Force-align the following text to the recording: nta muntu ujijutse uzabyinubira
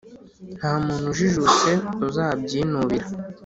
nta 0.57 0.71
muntu 0.85 1.07
ujijutse 1.13 1.69
uzabyinubira 2.07 3.07